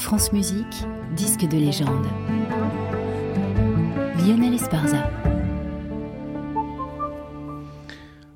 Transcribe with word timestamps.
France 0.00 0.32
Musique, 0.32 0.86
disque 1.14 1.46
de 1.46 1.58
légende. 1.58 2.06
Lionel 4.16 4.54
Esparza. 4.54 5.10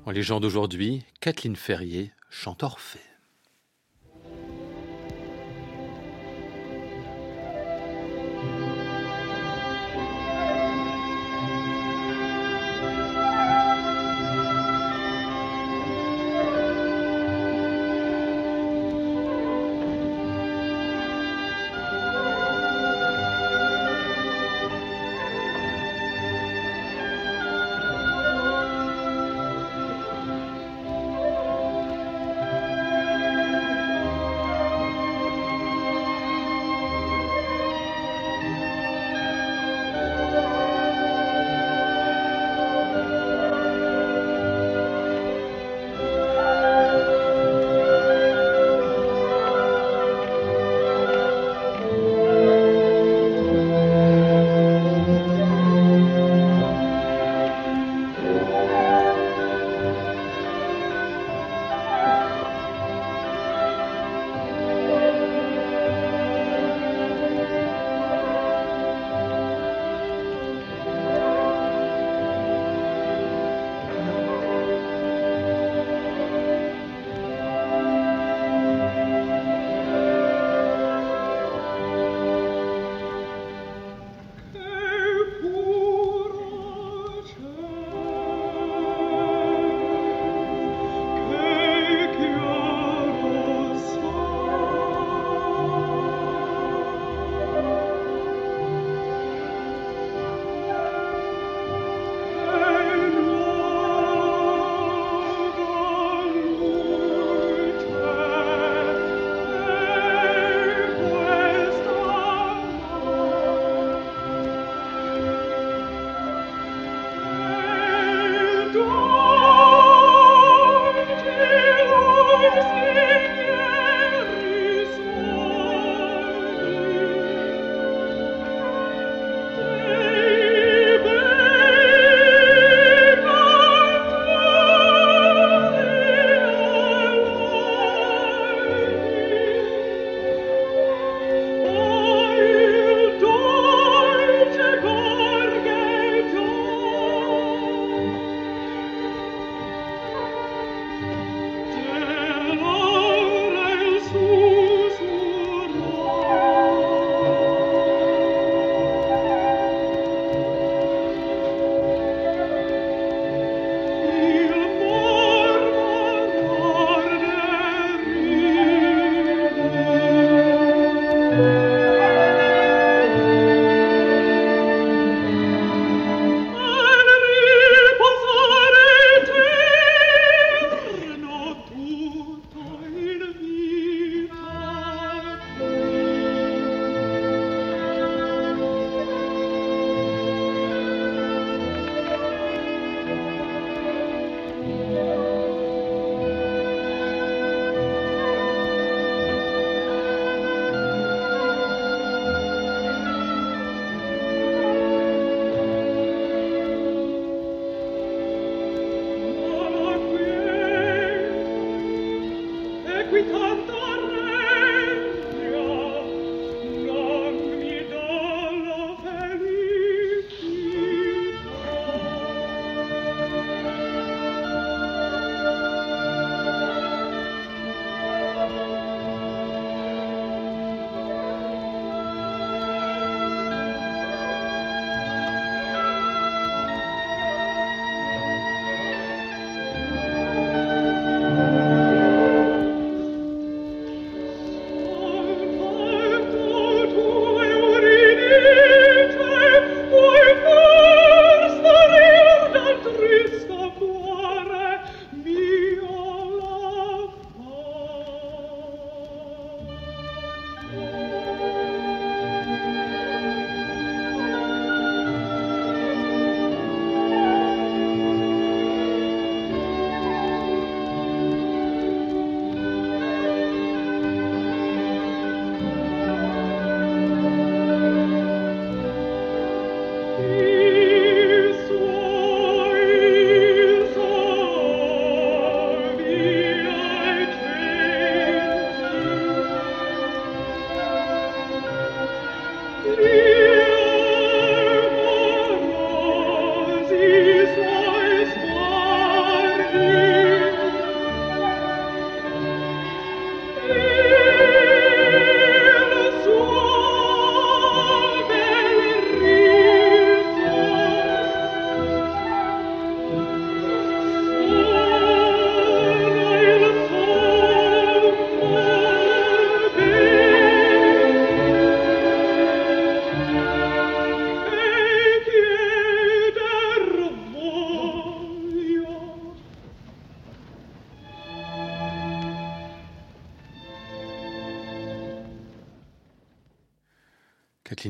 En 0.05 0.11
légende 0.11 0.45
aujourd'hui, 0.45 1.03
Kathleen 1.21 1.55
Ferrier 1.55 2.11
chante 2.29 2.61
Orphée. 2.61 2.99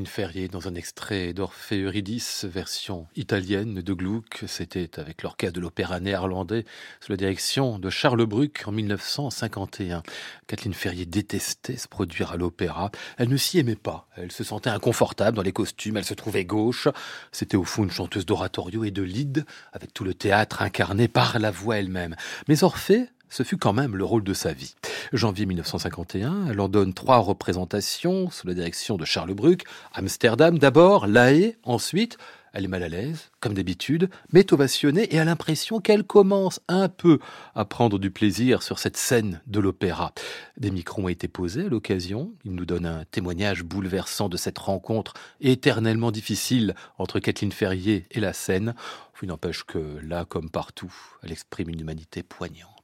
Ferrier 0.06 0.48
dans 0.48 0.68
un 0.68 0.74
extrait 0.74 1.32
d'Orphée 1.32 1.82
Eurydice, 1.82 2.44
version 2.44 3.06
italienne 3.16 3.82
de 3.82 3.92
Gluck. 3.92 4.44
C'était 4.46 4.98
avec 4.98 5.22
l'orchestre 5.22 5.54
de 5.54 5.60
l'opéra 5.60 6.00
néerlandais 6.00 6.64
sous 7.00 7.12
la 7.12 7.16
direction 7.16 7.78
de 7.78 7.90
Charles 7.90 8.24
Bruck 8.24 8.62
en 8.66 8.72
1951. 8.72 10.02
Kathleen 10.46 10.74
Ferrier 10.74 11.06
détestait 11.06 11.76
se 11.76 11.88
produire 11.88 12.32
à 12.32 12.36
l'opéra. 12.36 12.90
Elle 13.18 13.28
ne 13.28 13.36
s'y 13.36 13.58
aimait 13.58 13.76
pas. 13.76 14.08
Elle 14.16 14.32
se 14.32 14.44
sentait 14.44 14.70
inconfortable 14.70 15.36
dans 15.36 15.42
les 15.42 15.52
costumes. 15.52 15.96
Elle 15.96 16.04
se 16.04 16.14
trouvait 16.14 16.44
gauche. 16.44 16.88
C'était 17.32 17.56
au 17.56 17.64
fond 17.64 17.84
une 17.84 17.90
chanteuse 17.90 18.26
d'oratorio 18.26 18.84
et 18.84 18.90
de 18.90 19.02
lead 19.02 19.44
avec 19.72 19.92
tout 19.92 20.04
le 20.04 20.14
théâtre 20.14 20.62
incarné 20.62 21.08
par 21.08 21.38
la 21.38 21.50
voix 21.50 21.78
elle-même. 21.78 22.16
Mais 22.48 22.62
Orphée 22.64 23.08
ce 23.28 23.42
fut 23.42 23.56
quand 23.56 23.72
même 23.72 23.96
le 23.96 24.04
rôle 24.04 24.24
de 24.24 24.34
sa 24.34 24.52
vie. 24.52 24.74
Janvier 25.12 25.46
1951, 25.46 26.48
elle 26.50 26.60
en 26.60 26.68
donne 26.68 26.94
trois 26.94 27.18
représentations 27.18 28.30
sous 28.30 28.46
la 28.46 28.54
direction 28.54 28.96
de 28.96 29.04
Charles 29.04 29.34
Bruck. 29.34 29.64
Amsterdam 29.92 30.58
d'abord, 30.58 31.06
La 31.06 31.32
Haye 31.32 31.56
ensuite. 31.62 32.18
Elle 32.52 32.64
est 32.64 32.68
mal 32.68 32.84
à 32.84 32.88
l'aise, 32.88 33.30
comme 33.40 33.52
d'habitude, 33.52 34.08
mais 34.32 34.50
ovationnée 34.50 35.14
et 35.14 35.18
a 35.18 35.26
l'impression 35.26 35.78
qu'elle 35.78 36.04
commence 36.04 36.58
un 36.68 36.88
peu 36.88 37.18
à 37.54 37.66
prendre 37.66 37.98
du 37.98 38.10
plaisir 38.10 38.62
sur 38.62 38.78
cette 38.78 38.96
scène 38.96 39.42
de 39.46 39.60
l'opéra. 39.60 40.14
Des 40.56 40.70
micros 40.70 41.02
ont 41.02 41.08
été 41.08 41.28
posés 41.28 41.66
à 41.66 41.68
l'occasion. 41.68 42.32
Il 42.46 42.52
nous 42.52 42.64
donne 42.64 42.86
un 42.86 43.04
témoignage 43.10 43.62
bouleversant 43.62 44.30
de 44.30 44.38
cette 44.38 44.58
rencontre 44.58 45.12
éternellement 45.42 46.10
difficile 46.10 46.74
entre 46.96 47.20
Kathleen 47.20 47.52
Ferrier 47.52 48.06
et 48.10 48.20
la 48.20 48.32
scène. 48.32 48.74
Il 49.20 49.28
n'empêche 49.28 49.64
que 49.64 49.98
là, 50.02 50.24
comme 50.24 50.48
partout, 50.48 50.94
elle 51.22 51.32
exprime 51.32 51.68
une 51.68 51.80
humanité 51.80 52.22
poignante. 52.22 52.75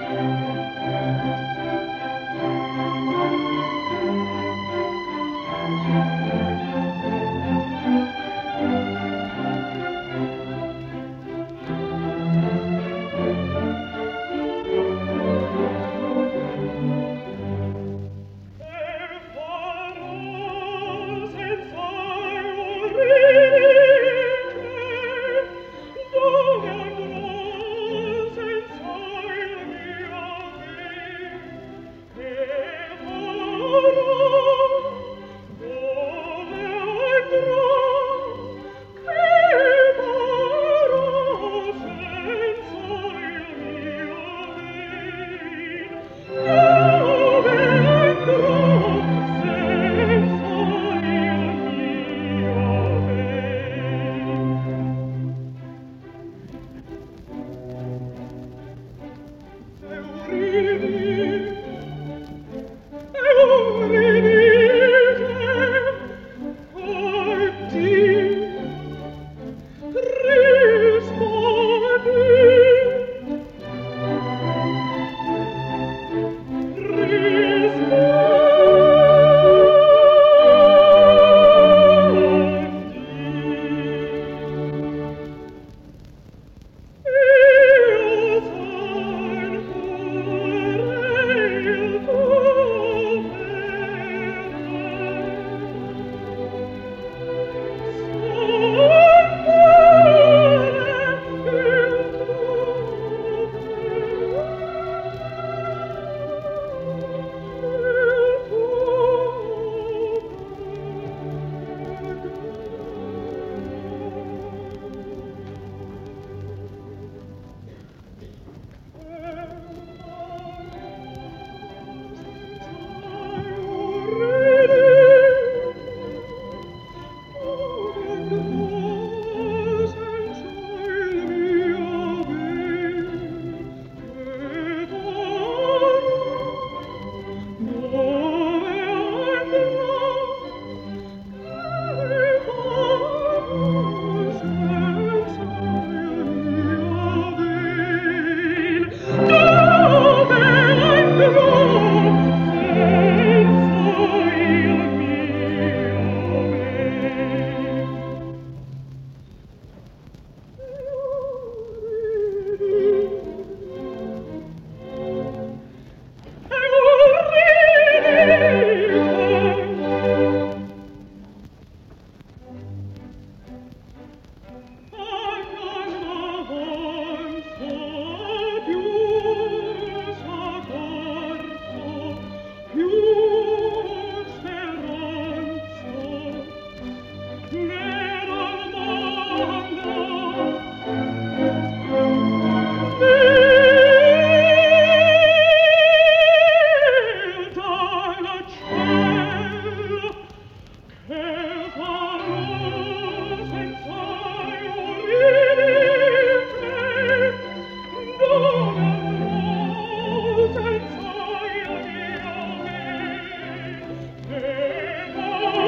Thank 0.00 1.44
you. 1.44 1.49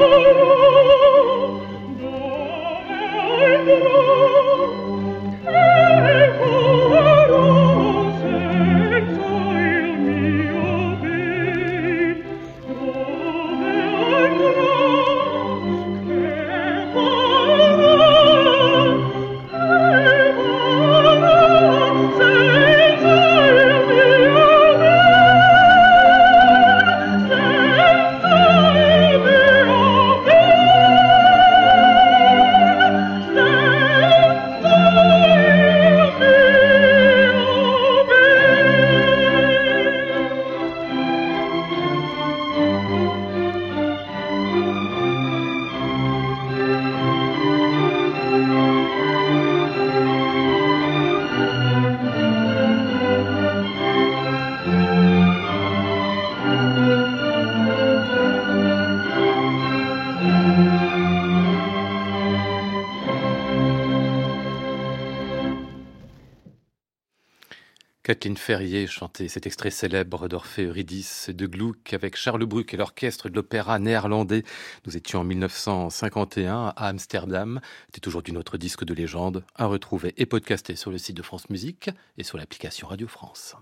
Dove 0.03 0.33
Kathleen 68.13 68.37
Ferrier 68.37 68.87
chantait 68.87 69.29
cet 69.29 69.47
extrait 69.47 69.71
célèbre 69.71 70.29
d'Orphée 70.29 70.65
Eurydice 70.65 71.31
de 71.31 71.47
Gluck 71.47 71.95
avec 71.95 72.15
Charles 72.15 72.45
Bruck 72.45 72.75
et 72.75 72.77
l'orchestre 72.77 73.31
de 73.31 73.35
l'opéra 73.35 73.79
néerlandais. 73.79 74.43
Nous 74.85 74.99
étions 74.99 75.21
en 75.21 75.25
1951 75.25 76.75
à 76.77 76.89
Amsterdam. 76.89 77.59
C'est 77.95 78.07
aujourd'hui 78.07 78.35
notre 78.35 78.59
disque 78.59 78.85
de 78.85 78.93
légende 78.93 79.45
à 79.55 79.65
retrouver 79.65 80.13
et 80.19 80.27
podcaster 80.27 80.77
sur 80.77 80.91
le 80.91 80.99
site 80.99 81.17
de 81.17 81.23
France 81.23 81.49
Musique 81.49 81.89
et 82.19 82.23
sur 82.23 82.37
l'application 82.37 82.87
Radio 82.87 83.09
France. 83.09 83.57